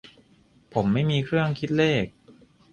[0.73, 2.05] "ผมไม่มีเครื่องคิดเลข"